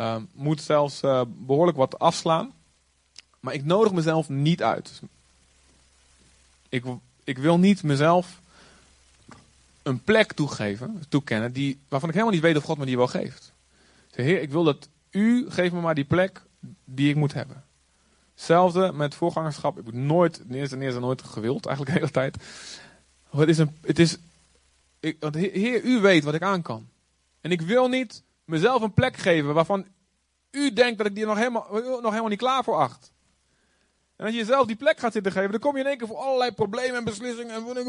[0.00, 2.52] Um, moet zelfs uh, behoorlijk wat afslaan,
[3.40, 5.00] maar ik nodig mezelf niet uit.
[6.68, 6.84] Ik,
[7.24, 8.40] ik wil niet mezelf
[9.82, 13.06] een plek toegeven, toekennen, die, waarvan ik helemaal niet weet of God me die wel
[13.06, 13.52] geeft.
[14.10, 16.42] Zeg, Heer, ik wil dat u, geef me maar die plek
[16.84, 17.64] die ik moet hebben.
[18.34, 19.78] Hetzelfde met voorgangerschap.
[19.78, 22.36] Ik heb nooit, ten eerste, ten nooit gewild, eigenlijk de hele tijd.
[23.30, 24.16] Het is een, het is,
[25.00, 26.88] ik, want Heer, u weet wat ik aan kan.
[27.40, 29.86] En ik wil niet mezelf een plek geven waarvan
[30.50, 33.12] u denkt dat ik die nog helemaal, nog helemaal niet klaar voor acht.
[34.16, 36.06] En als je jezelf die plek gaat zitten geven, dan kom je in één keer
[36.06, 37.54] voor allerlei problemen en beslissingen.
[37.54, 37.86] En ik,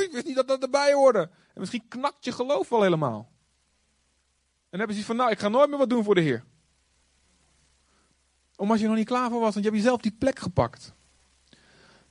[0.00, 1.20] ik wist niet dat dat erbij hoorde.
[1.54, 3.18] En misschien knakt je geloof wel helemaal.
[3.18, 6.44] En dan hebben ze van, nou, ik ga nooit meer wat doen voor de Heer.
[8.56, 10.92] Omdat je nog niet klaar voor was, want je hebt jezelf die plek gepakt.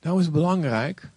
[0.00, 1.10] Nou is het belangrijk,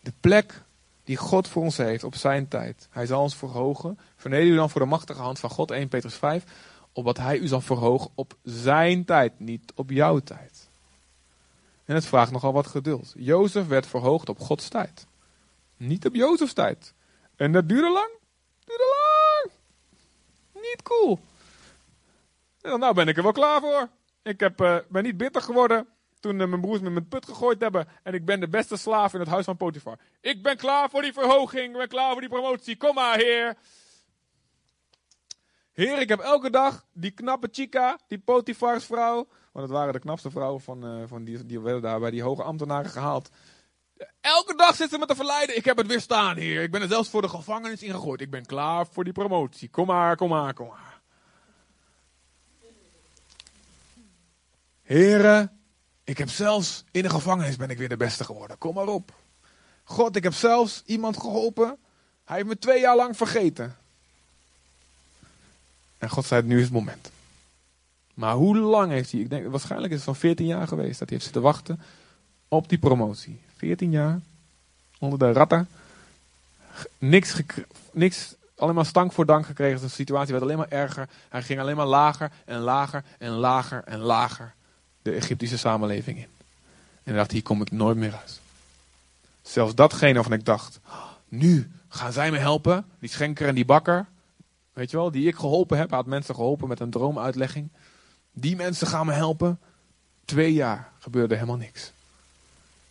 [0.00, 0.63] de plek
[1.04, 2.88] die God voor ons heeft op zijn tijd.
[2.90, 3.98] Hij zal ons verhogen.
[4.16, 6.44] Verneder u dan voor de machtige hand van God, 1 Petrus 5.
[6.92, 10.68] Opdat hij u zal verhogen op zijn tijd, niet op jouw tijd.
[11.84, 13.12] En het vraagt nogal wat geduld.
[13.16, 15.06] Jozef werd verhoogd op Gods tijd.
[15.76, 16.94] Niet op Jozefs tijd.
[17.36, 18.10] En dat duurde lang.
[18.64, 19.52] Duurde lang.
[20.54, 21.18] Niet cool.
[22.60, 23.88] En nou ben ik er wel klaar voor.
[24.22, 25.86] Ik heb, uh, ben niet bitter geworden
[26.24, 27.88] toen uh, mijn broers me met put gegooid hebben.
[28.02, 29.98] En ik ben de beste slaaf in het huis van Potifar.
[30.20, 31.72] Ik ben klaar voor die verhoging.
[31.72, 32.76] Ik ben klaar voor die promotie.
[32.76, 33.56] Kom maar, heer.
[35.72, 39.28] Heer, ik heb elke dag die knappe chica, die Potifars vrouw.
[39.52, 42.22] Want het waren de knapste vrouwen van, uh, van die, die werden daar bij die
[42.22, 43.28] hoge ambtenaren gehaald.
[44.20, 45.56] Elke dag zitten ze me te verleiden.
[45.56, 46.62] Ik heb het weer staan hier.
[46.62, 48.20] Ik ben er zelfs voor de gevangenis ingegooid.
[48.20, 49.70] Ik ben klaar voor die promotie.
[49.70, 51.00] Kom maar, kom maar, kom maar.
[54.82, 55.53] Heren,
[56.04, 58.58] ik heb zelfs in de gevangenis ben ik weer de beste geworden.
[58.58, 59.12] Kom maar op.
[59.84, 61.76] God, ik heb zelfs iemand geholpen.
[62.24, 63.76] Hij heeft me twee jaar lang vergeten.
[65.98, 67.10] En God zei, nu is het moment.
[68.14, 71.08] Maar hoe lang heeft hij, ik denk waarschijnlijk is het van 14 jaar geweest dat
[71.08, 71.80] hij heeft zitten wachten
[72.48, 73.40] op die promotie.
[73.56, 74.20] 14 jaar,
[74.98, 75.68] onder de ratten.
[76.98, 77.40] Niks,
[77.92, 79.80] niks alleen maar stank voor dank gekregen.
[79.80, 81.08] De situatie werd alleen maar erger.
[81.28, 84.54] Hij ging alleen maar lager en lager en lager en lager
[85.04, 86.26] de Egyptische samenleving in.
[87.02, 88.40] En dacht, hier kom ik nooit meer uit.
[89.42, 90.80] Zelfs datgene waarvan ik dacht,
[91.28, 92.84] nu gaan zij me helpen.
[92.98, 94.06] Die schenker en die bakker.
[94.72, 95.90] Weet je wel, die ik geholpen heb.
[95.90, 97.68] Had mensen geholpen met een droomuitlegging.
[98.32, 99.58] Die mensen gaan me helpen.
[100.24, 101.92] Twee jaar gebeurde helemaal niks.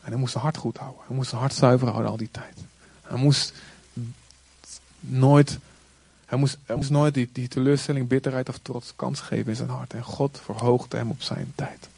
[0.01, 1.01] En hij moest zijn hart goed houden.
[1.07, 2.57] Hij moest zijn hart zuiver houden al die tijd.
[3.01, 3.53] Hij moest
[4.99, 5.59] nooit,
[6.25, 9.69] hij moest, hij moest nooit die, die teleurstelling, bitterheid of trots kans geven in zijn
[9.69, 9.93] hart.
[9.93, 11.91] En God verhoogde hem op zijn tijd.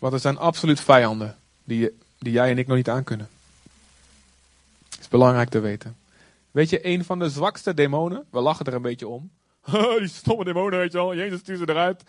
[0.00, 3.28] Want er zijn absoluut vijanden die, die jij en ik nog niet aankunnen.
[4.88, 5.96] Het is belangrijk te weten.
[6.50, 9.30] Weet je, een van de zwakste demonen, we lachen er een beetje om.
[9.98, 12.02] die stomme demonen, weet je wel, Jezus stuurt ze eruit.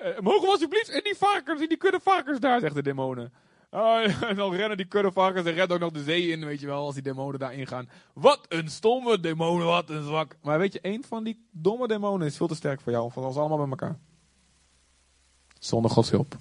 [0.00, 3.32] Uh, mogen we alsjeblieft in die varkens, in die kudde varkens daar, zegt de demonen.
[3.74, 6.60] Uh, en dan rennen die kudde varkens en rennen ook nog de zee in, weet
[6.60, 7.88] je wel, als die demonen daarin gaan.
[8.12, 10.36] Wat een stomme demonen, wat een zwak.
[10.42, 13.24] Maar weet je, een van die domme demonen is veel te sterk voor jou, van
[13.24, 13.98] ons allemaal bij elkaar.
[15.58, 16.36] Zonder Gods hulp.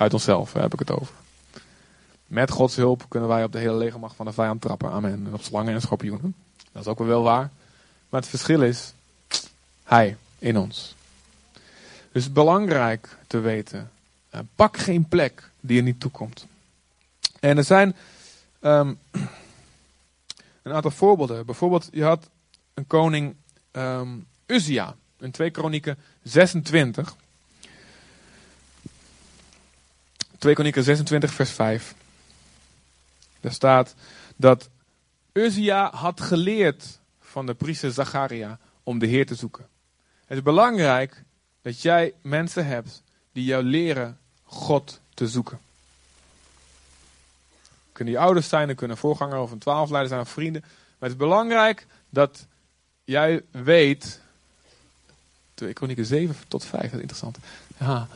[0.00, 1.14] Uit onszelf, heb ik het over.
[2.26, 4.90] Met Gods hulp kunnen wij op de hele legermacht van de vijand trappen.
[4.90, 5.26] Amen.
[5.26, 6.34] En op slangen en schorpioenen.
[6.72, 7.50] Dat is ook wel waar.
[8.08, 8.94] Maar het verschil is,
[9.84, 10.94] hij in ons.
[12.12, 13.90] Dus belangrijk te weten,
[14.34, 16.46] uh, pak geen plek die je niet toekomt.
[17.40, 17.96] En er zijn
[18.60, 18.98] um,
[20.62, 21.46] een aantal voorbeelden.
[21.46, 22.28] Bijvoorbeeld, je had
[22.74, 23.34] een koning
[23.72, 27.16] um, Uzia in 2 Kronieken 26.
[30.40, 31.94] 2 Kronieken 26 vers 5.
[33.40, 33.94] Daar staat
[34.36, 34.68] dat
[35.32, 39.66] Uzia had geleerd van de priester Zacharia om de Heer te zoeken.
[40.26, 41.22] Het is belangrijk
[41.62, 45.58] dat jij mensen hebt die jou leren God te zoeken.
[47.92, 50.60] Kunnen die ouders zijn, er kunnen voorganger of een twaalfleider zijn of vrienden.
[50.62, 52.46] Maar het is belangrijk dat
[53.04, 54.20] jij weet.
[55.54, 57.38] 2 Kronieken 7 tot 5, dat is interessant.
[57.78, 58.08] Ja.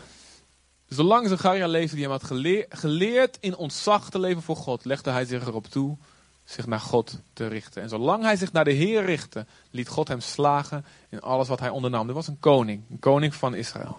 [0.89, 2.25] Zolang Zacharia leefde, die hem had
[2.69, 5.97] geleerd in ontzag te leven voor God, legde hij zich erop toe
[6.45, 7.83] zich naar God te richten.
[7.83, 11.61] En zolang hij zich naar de Heer richtte, liet God hem slagen in alles wat
[11.61, 12.09] hij ondernam.
[12.09, 13.99] Er was een koning, een koning van Israël.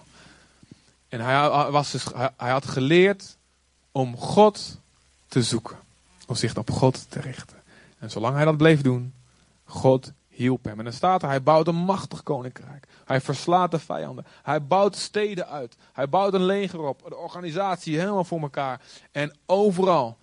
[1.07, 2.05] En hij, was dus,
[2.37, 3.37] hij had geleerd
[3.91, 4.79] om God
[5.27, 5.77] te zoeken.
[6.27, 7.63] Om zich op God te richten.
[7.99, 9.13] En zolang hij dat bleef doen,
[9.63, 10.77] God hielp hem.
[10.77, 12.87] En dan staat er, hij bouwt een machtig koninkrijk.
[13.05, 14.25] Hij verslaat de vijanden.
[14.43, 15.75] Hij bouwt steden uit.
[15.93, 17.01] Hij bouwt een leger op.
[17.07, 18.81] De organisatie helemaal voor elkaar.
[19.11, 20.17] En overal,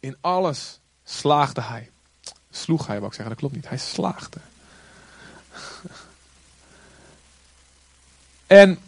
[0.00, 1.90] in alles, slaagde hij.
[2.50, 3.68] Sloeg hij, wou ik zeggen, dat klopt niet.
[3.68, 4.38] Hij slaagde.
[8.46, 8.78] En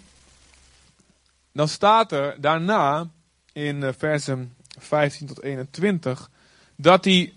[1.52, 3.08] dan staat er daarna
[3.52, 6.30] in eh, versen 15 tot 21
[6.76, 7.32] dat hij.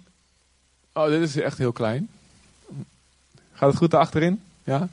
[0.94, 2.10] Oh, dit is echt heel klein.
[3.58, 4.44] Gaat het goed achterin?
[4.64, 4.88] Ja.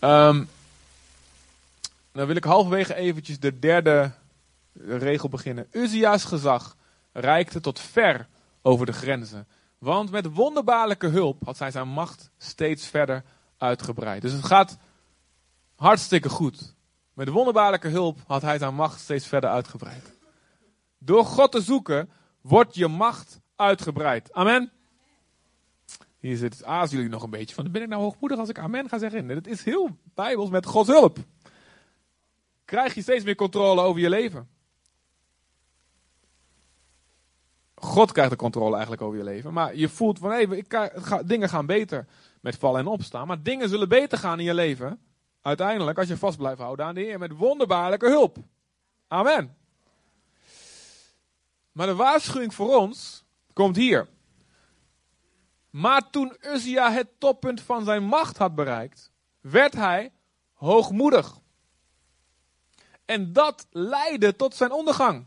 [0.00, 0.48] Um,
[2.12, 4.12] dan wil ik halverwege eventjes de derde
[4.84, 5.66] regel beginnen.
[5.70, 6.76] Uzia's gezag
[7.12, 8.26] reikte tot ver
[8.62, 9.46] over de grenzen.
[9.78, 13.24] Want met wonderbaarlijke hulp had hij zijn macht steeds verder
[13.58, 14.22] uitgebreid.
[14.22, 14.76] Dus het gaat
[15.76, 16.74] hartstikke goed.
[17.12, 20.12] Met wonderbaarlijke hulp had hij zijn macht steeds verder uitgebreid.
[20.98, 24.32] Door God te zoeken wordt je macht uitgebreid.
[24.32, 24.72] Amen.
[26.22, 27.70] Hier zit aas jullie nog een beetje van.
[27.70, 29.28] Ben ik nou hoogmoedig als ik amen ga zeggen?
[29.28, 31.18] Het is heel bijbels met Gods hulp.
[32.64, 34.48] Krijg je steeds meer controle over je leven.
[37.74, 39.52] God krijgt de controle eigenlijk over je leven.
[39.52, 42.06] Maar je voelt van, hé, hey, dingen gaan beter
[42.40, 43.26] met vallen en opstaan.
[43.26, 45.00] Maar dingen zullen beter gaan in je leven.
[45.40, 47.18] Uiteindelijk, als je vast blijft houden aan de Heer.
[47.18, 48.36] Met wonderbaarlijke hulp.
[49.08, 49.56] Amen.
[51.72, 54.08] Maar de waarschuwing voor ons komt hier.
[55.72, 60.12] Maar toen Uzia het toppunt van zijn macht had bereikt, werd hij
[60.52, 61.38] hoogmoedig.
[63.04, 65.26] En dat leidde tot zijn ondergang.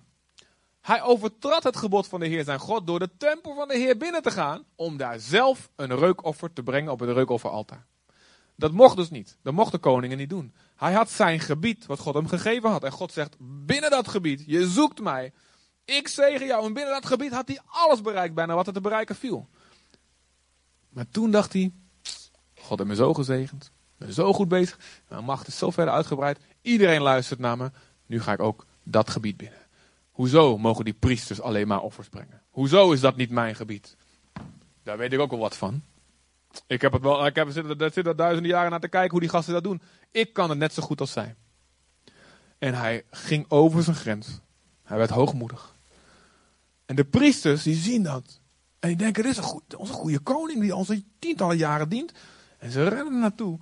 [0.82, 3.98] Hij overtrad het gebod van de Heer zijn God door de tempel van de Heer
[3.98, 7.86] binnen te gaan om daar zelf een reukoffer te brengen op het reukofferaltaar.
[8.56, 9.38] Dat mocht dus niet.
[9.42, 10.54] Dat mocht de koningen niet doen.
[10.76, 12.84] Hij had zijn gebied wat God hem gegeven had.
[12.84, 15.34] En God zegt, binnen dat gebied, je zoekt mij.
[15.86, 16.66] Ik zegen jou.
[16.66, 19.50] En binnen dat gebied had hij alles bereikt bijna wat er te bereiken viel.
[20.96, 21.72] Maar toen dacht hij,
[22.60, 23.64] God heeft me zo gezegend.
[23.66, 24.80] Ik ben zo goed bezig.
[25.10, 26.40] Mijn macht is zo ver uitgebreid.
[26.62, 27.72] Iedereen luistert naar me.
[28.06, 29.60] Nu ga ik ook dat gebied binnen.
[30.12, 32.42] Hoezo mogen die priesters alleen maar offers brengen?
[32.50, 33.96] Hoezo is dat niet mijn gebied?
[34.84, 35.84] Daar weet ik ook wel wat van.
[36.68, 39.20] Ik heb het wel, ik heb, er zit er duizenden jaren naar te kijken hoe
[39.20, 39.82] die gasten dat doen.
[40.12, 41.36] Ik kan het net zo goed als zij.
[42.58, 44.40] En hij ging over zijn grens.
[44.84, 45.76] Hij werd hoogmoedig.
[46.86, 48.40] En de priesters die zien dat.
[48.80, 52.12] En die denken, dit is een onze goede koning die ons tientallen jaren dient.
[52.58, 53.60] En ze rennen naartoe.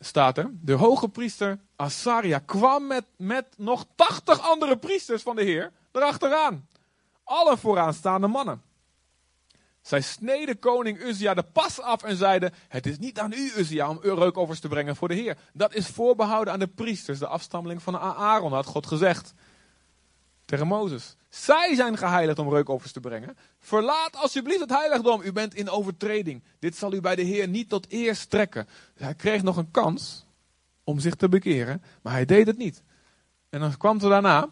[0.00, 5.42] Staat er, de hoge priester Asaria kwam met, met nog tachtig andere priesters van de
[5.42, 6.68] Heer erachteraan.
[7.24, 8.62] Alle vooraanstaande mannen.
[9.80, 13.88] Zij sneden koning Uzia de pas af en zeiden: Het is niet aan u, Uzia,
[13.88, 15.38] om reukoffers te brengen voor de Heer.
[15.52, 19.34] Dat is voorbehouden aan de priesters, de afstammeling van Aaron, had God gezegd.
[20.44, 21.16] Tegen Mozes.
[21.28, 23.36] Zij zijn geheiligd om reukoffers te brengen.
[23.60, 25.20] Verlaat alsjeblieft het heiligdom.
[25.22, 26.42] U bent in overtreding.
[26.58, 28.68] Dit zal u bij de Heer niet tot eer strekken.
[28.96, 30.26] hij kreeg nog een kans
[30.84, 32.82] om zich te bekeren, maar hij deed het niet.
[33.48, 34.48] En dan kwam er daarna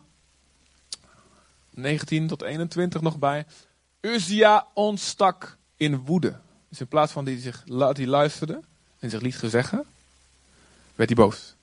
[1.71, 3.47] 19 tot 21 nog bij.
[4.01, 6.39] Uzia ontstak in woede.
[6.69, 8.61] Dus in plaats van hij, zich, hij luisterde
[8.99, 9.85] en zich liet gezeggen,
[10.95, 11.55] werd hij boos.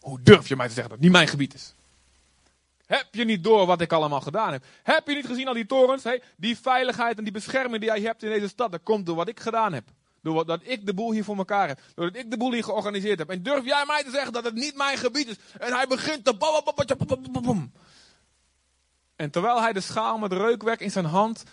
[0.00, 1.74] Hoe durf je mij te zeggen dat het niet mijn gebied is?
[2.90, 4.64] Heb je niet door wat ik allemaal gedaan heb?
[4.82, 6.04] Heb je niet gezien al die torens?
[6.04, 9.16] Hey, die veiligheid en die bescherming die jij hebt in deze stad, dat komt door
[9.16, 9.88] wat ik gedaan heb.
[10.22, 11.80] Doordat ik de boel hier voor elkaar heb.
[11.94, 13.30] Doordat ik de boel hier georganiseerd heb.
[13.30, 15.36] En durf jij mij te zeggen dat het niet mijn gebied is?
[15.58, 17.68] En hij begint te...
[19.16, 21.44] En terwijl hij de schaal met reukwerk in zijn hand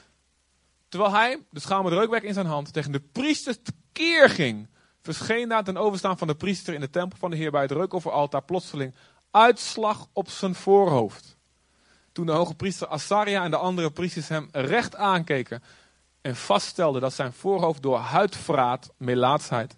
[0.89, 4.67] Terwijl hij, de schaal met reukwerk in zijn hand, tegen de priesters tekeer ging,
[5.01, 7.71] verscheen daar ten overstaan van de priester in de tempel van de Heer bij het
[7.71, 8.95] reukofferaltaar plotseling
[9.37, 11.37] uitslag op zijn voorhoofd.
[12.11, 15.63] Toen de hoge priester Asaria en de andere priesters hem recht aankeken
[16.21, 19.77] en vaststelden dat zijn voorhoofd door huidvraat, melaatsheid,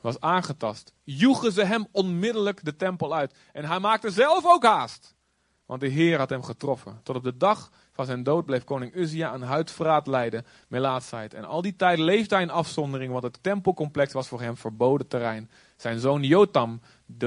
[0.00, 3.34] was aangetast, joegen ze hem onmiddellijk de tempel uit.
[3.52, 5.14] En hij maakte zelf ook haast,
[5.66, 7.00] want de Heer had hem getroffen.
[7.02, 11.34] Tot op de dag van zijn dood bleef koning Uzia aan huidvraat lijden, melaatsheid.
[11.34, 15.08] En al die tijd leefde hij in afzondering, want het tempelcomplex was voor hem verboden
[15.08, 15.50] terrein.
[15.78, 16.80] Zijn zoon Jotam,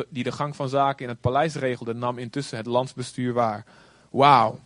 [0.09, 3.65] die de gang van zaken in het paleis regelde, nam intussen het landsbestuur waar.
[4.09, 4.59] Wauw.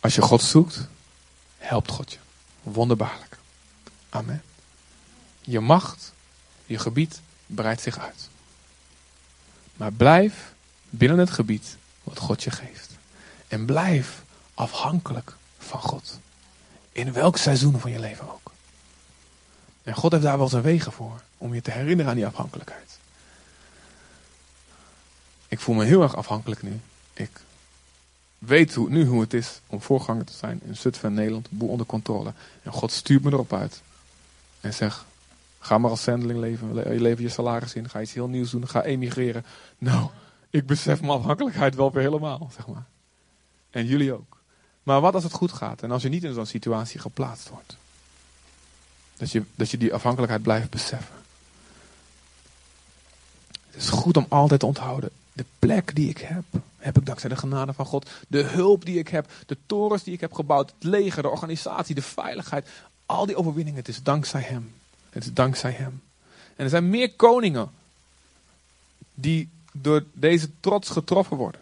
[0.00, 0.88] Als je God zoekt,
[1.58, 2.18] helpt God je.
[2.62, 3.38] Wonderbaarlijk.
[4.08, 4.42] Amen.
[5.40, 6.12] Je macht,
[6.66, 8.28] je gebied breidt zich uit.
[9.76, 10.54] Maar blijf
[10.90, 12.90] binnen het gebied wat God je geeft.
[13.48, 14.22] En blijf
[14.54, 16.18] afhankelijk van God.
[16.92, 18.52] In welk seizoen van je leven ook.
[19.82, 21.22] En God heeft daar wel zijn wegen voor.
[21.38, 22.98] Om je te herinneren aan die afhankelijkheid.
[25.48, 26.80] Ik voel me heel erg afhankelijk nu.
[27.12, 27.30] Ik
[28.38, 31.50] weet nu hoe het is om voorganger te zijn in Zutphen, Nederland.
[31.50, 32.32] Boel onder controle.
[32.62, 33.82] En God stuurt me erop uit.
[34.60, 35.04] En zegt,
[35.58, 36.74] ga maar als zendeling leven.
[37.00, 37.88] Lever je salaris in.
[37.88, 38.68] Ga iets heel nieuws doen.
[38.68, 39.44] Ga emigreren.
[39.78, 40.08] Nou,
[40.52, 42.50] ik besef mijn afhankelijkheid wel weer helemaal.
[42.54, 42.84] Zeg maar.
[43.70, 44.40] En jullie ook.
[44.82, 47.76] Maar wat als het goed gaat en als je niet in zo'n situatie geplaatst wordt?
[49.16, 51.14] Dat je, dat je die afhankelijkheid blijft beseffen.
[53.70, 55.10] Het is goed om altijd te onthouden.
[55.32, 56.44] De plek die ik heb,
[56.76, 58.10] heb ik dankzij de genade van God.
[58.28, 61.94] De hulp die ik heb, de torens die ik heb gebouwd, het leger, de organisatie,
[61.94, 62.68] de veiligheid.
[63.06, 64.74] Al die overwinningen, het is dankzij Hem.
[65.10, 66.02] Het is dankzij Hem.
[66.56, 67.70] En er zijn meer koningen
[69.14, 71.60] die door deze trots getroffen worden.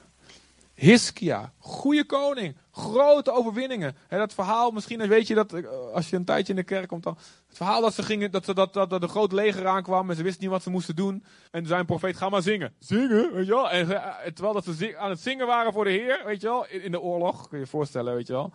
[0.74, 3.96] Hiskia, goede koning, grote overwinningen.
[4.08, 6.88] He, dat verhaal, misschien weet je dat, eh, als je een tijdje in de kerk
[6.88, 7.18] komt dan.
[7.48, 10.16] Het verhaal dat ze gingen, dat, ze, dat, dat, dat een groot leger aankwam en
[10.16, 11.24] ze wisten niet wat ze moesten doen.
[11.50, 12.72] En zijn profeet, ga maar zingen.
[12.78, 13.70] Zingen, weet je wel.
[13.70, 13.88] Eh,
[14.34, 16.90] terwijl dat ze aan het zingen waren voor de Heer, weet je wel, in, in
[16.90, 18.52] de oorlog, kun je je voorstellen, weet je wel.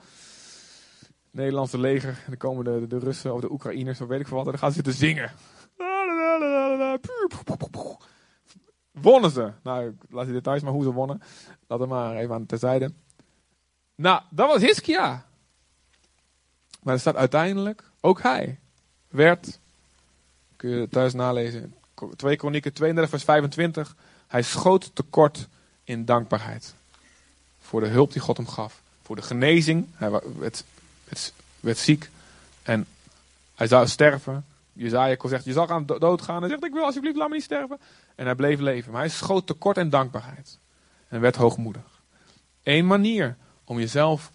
[1.32, 4.38] Nederlandse leger, en dan komen de, de Russen of de Oekraïners, of weet ik veel
[4.38, 5.32] wat, en dan gaan ze zitten zingen.
[9.02, 9.52] Wonnen ze.
[9.64, 11.22] Nou, ik laat je details maar hoe ze wonnen.
[11.68, 12.92] Laat hem maar even aan terzijde.
[13.96, 15.26] Nou, dat was Hiskia.
[16.84, 18.60] Maar er staat uiteindelijk, ook hij
[19.08, 19.60] werd,
[20.56, 21.76] kun je thuis nalezen,
[22.16, 23.96] 2 Kronieken 32 vers 25.
[24.28, 25.48] Hij schoot tekort
[25.84, 26.74] in dankbaarheid.
[27.60, 28.82] Voor de hulp die God hem gaf.
[29.04, 29.88] Voor de genezing.
[29.94, 30.22] Hij
[31.60, 32.10] werd ziek.
[32.64, 32.88] En
[33.56, 34.46] hij zou sterven.
[34.76, 36.40] Jezaja zegt, je zal gaan doodgaan.
[36.42, 37.80] Hij zegt, ik wil alsjeblieft, laat me niet sterven.
[38.16, 38.92] En hij bleef leven.
[38.92, 40.58] Maar hij schoot tekort in dankbaarheid.
[41.08, 42.02] En werd hoogmoedig.
[42.64, 44.32] Eén manier om jezelf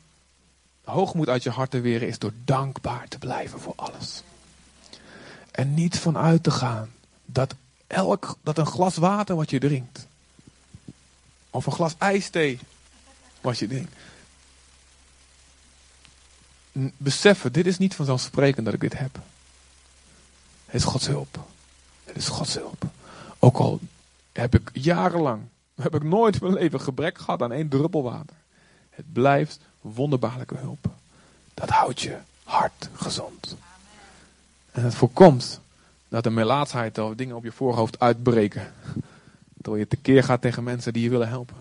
[0.85, 4.23] hoogmoed uit je hart te weren is door dankbaar te blijven voor alles.
[5.51, 6.91] En niet vanuit te gaan
[7.25, 7.55] dat,
[7.87, 10.07] elk, dat een glas water wat je drinkt,
[11.51, 12.59] of een glas ijsthee
[13.41, 13.93] wat je drinkt,
[16.97, 19.19] beseffen, dit is niet vanzelfsprekend dat ik dit heb.
[20.71, 21.39] Het is Gods hulp.
[22.05, 22.85] Het is Gods hulp.
[23.39, 23.81] Ook al
[24.33, 25.43] heb ik jarenlang,
[25.75, 28.37] heb ik nooit in mijn leven gebrek gehad aan één druppel water.
[28.91, 30.87] Het blijft wonderbaarlijke hulp.
[31.55, 33.57] Dat houdt je hart gezond.
[34.71, 35.61] En het voorkomt
[36.09, 38.73] dat de melaatsheid of dingen op je voorhoofd uitbreken.
[39.55, 41.57] Terwijl je tekeer gaat tegen mensen die je willen helpen.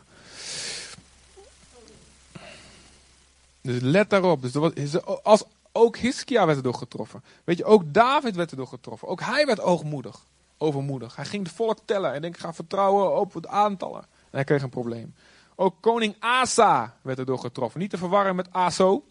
[3.62, 4.42] Dus let daarop.
[4.42, 7.24] Dus als, ook Hiskia werd erdoor getroffen.
[7.44, 9.08] Weet je, ook David werd erdoor getroffen.
[9.08, 10.26] Ook hij werd oogmoedig,
[10.58, 11.16] overmoedig.
[11.16, 14.02] Hij ging het volk tellen en denk, ik ga vertrouwen op het aantallen.
[14.02, 15.16] En hij kreeg een probleem.
[15.56, 17.80] Ook koning Asa werd erdoor getroffen.
[17.80, 19.04] Niet te verwarren met Aso.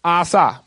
[0.00, 0.62] Asa.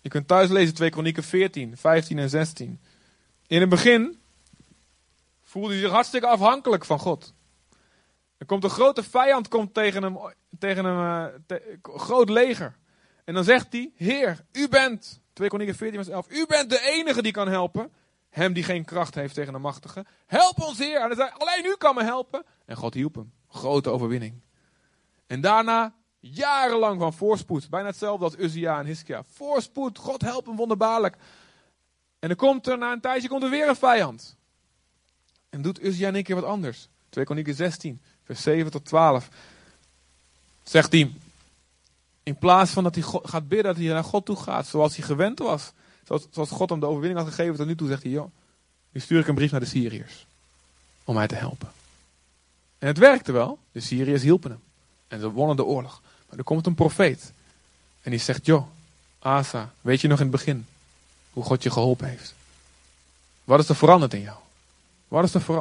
[0.00, 2.80] Je kunt thuis lezen 2 Kronieken 14, 15 en 16.
[3.46, 4.20] In het begin
[5.42, 7.32] voelde hij zich hartstikke afhankelijk van God.
[8.44, 10.18] Er komt een grote vijand komt tegen hem,
[10.58, 12.76] tegen hem uh, groot leger.
[13.24, 16.80] En dan zegt hij, Heer, u bent, 2 Kronieken 14 vers 11, u bent de
[16.80, 17.92] enige die kan helpen.
[18.30, 20.04] Hem die geen kracht heeft tegen de machtige.
[20.26, 21.00] Help ons Heer.
[21.00, 22.44] En zei, alleen u kan me helpen.
[22.66, 23.32] En God hielp hem.
[23.48, 24.42] Grote overwinning.
[25.26, 27.70] En daarna jarenlang van voorspoed.
[27.70, 29.24] Bijna hetzelfde als Uzia en Hiskia.
[29.24, 31.16] Voorspoed, God help hem wonderbaarlijk.
[32.18, 34.36] En dan komt er na een tijdje komt er weer een vijand.
[35.50, 36.88] En doet Uzia in keer wat anders.
[37.14, 39.28] 2 Kronieken 16, vers 7 tot 12.
[40.62, 41.12] Zegt hij,
[42.22, 45.04] In plaats van dat hij gaat bidden, dat hij naar God toe gaat, zoals hij
[45.04, 45.72] gewend was.
[46.06, 48.30] Zoals, zoals God hem de overwinning had gegeven tot nu toe, zegt hij, joh,
[48.90, 50.26] nu stuur ik een brief naar de Syriërs.
[51.04, 51.72] Om mij te helpen.
[52.78, 53.58] En het werkte wel.
[53.72, 54.60] De Syriërs hielpen hem.
[55.08, 56.02] En ze wonnen de oorlog.
[56.28, 57.32] Maar er komt een profeet.
[58.02, 58.66] En die zegt, joh,
[59.18, 60.66] Asa, weet je nog in het begin
[61.30, 62.34] hoe God je geholpen heeft?
[63.44, 64.38] Wat is er veranderd in jou?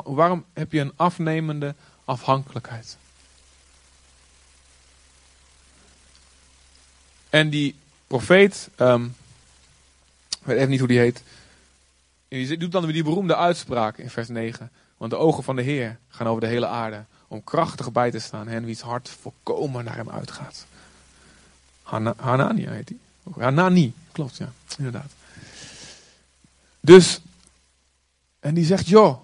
[0.03, 1.75] Waarom heb je een afnemende
[2.05, 2.97] afhankelijkheid?
[7.29, 7.75] En die
[8.07, 9.15] profeet, um,
[10.29, 11.23] ik weet even niet hoe die heet.
[12.27, 14.71] Die doet dan die beroemde uitspraak in vers 9.
[14.97, 18.19] Want de ogen van de Heer gaan over de hele aarde om krachtig bij te
[18.19, 18.47] staan.
[18.47, 20.65] En wie's hart volkomen naar hem uitgaat.
[22.15, 22.97] Hanania heet hij.
[23.43, 25.11] Hanani, klopt ja, inderdaad.
[26.79, 27.21] Dus,
[28.39, 29.17] en die zegt, joh,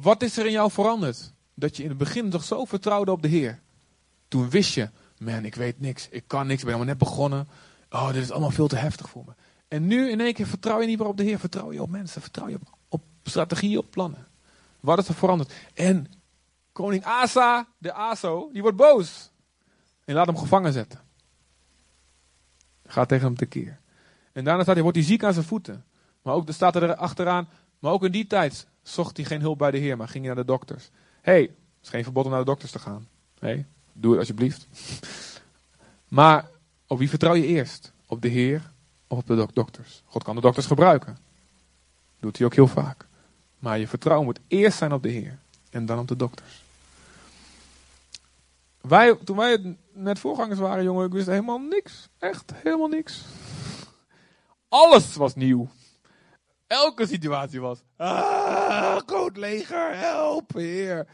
[0.00, 1.32] wat is er in jou veranderd?
[1.54, 3.60] Dat je in het begin toch zo vertrouwde op de Heer.
[4.28, 7.48] Toen wist je, man, ik weet niks, ik kan niks, ik ben helemaal net begonnen.
[7.90, 9.32] Oh, dit is allemaal veel te heftig voor me.
[9.68, 11.90] En nu in één keer vertrouw je niet meer op de Heer, vertrouw je op
[11.90, 14.26] mensen, vertrouw je op, strategieën, op plannen.
[14.80, 15.52] Wat is er veranderd?
[15.74, 16.06] En
[16.72, 19.30] koning Asa, de Aso, die wordt boos.
[20.04, 21.00] En laat hem gevangen zetten.
[22.86, 23.80] Gaat tegen hem tekeer.
[24.32, 25.84] En daarna staat hij, wordt hij ziek aan zijn voeten.
[26.22, 29.58] Maar ook, er staat er achteraan, maar ook in die tijd zocht hij geen hulp
[29.58, 30.90] bij de Heer, maar ging hij naar de dokters.
[31.20, 31.50] Hé, hey, het
[31.82, 33.08] is geen verbod om naar de dokters te gaan.
[33.38, 34.66] hey, doe het alsjeblieft.
[36.08, 36.48] Maar
[36.86, 37.92] op wie vertrouw je eerst?
[38.06, 38.70] Op de Heer
[39.06, 40.02] of op de dokters?
[40.04, 41.18] God kan de dokters gebruiken.
[42.20, 43.06] Doet hij ook heel vaak.
[43.58, 45.38] Maar je vertrouwen moet eerst zijn op de Heer
[45.70, 46.62] en dan op de dokters.
[48.80, 52.08] Wij, toen wij net voorgangers waren, jongen, ik wist helemaal niks.
[52.18, 53.24] Echt helemaal niks.
[54.68, 55.68] Alles was nieuw.
[56.66, 57.82] Elke situatie was.
[57.96, 61.06] Ah, groot leger, help, heer.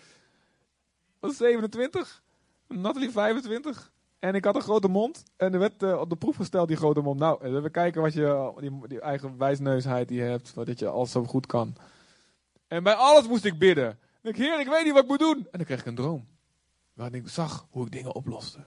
[1.20, 2.22] was 27,
[2.68, 3.92] Natalie 25.
[4.18, 5.22] En ik had een grote mond.
[5.36, 7.18] En er werd uh, op de proef gesteld, die grote mond.
[7.18, 8.52] Nou, even kijken wat je,
[8.88, 10.54] die, eigen wijsneusheid die je hebt.
[10.54, 11.76] Wat je alles zo goed kan.
[12.66, 13.98] En bij alles moest ik bidden.
[14.22, 15.36] En ik, heer, ik weet niet wat ik moet doen.
[15.36, 16.26] En dan kreeg ik een droom.
[16.94, 18.58] Waarin ik zag hoe ik dingen oploste.